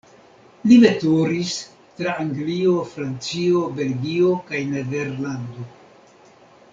[0.69, 1.51] Li veturis
[1.99, 5.69] tra Anglio, Francio, Belgio kaj Nederlando.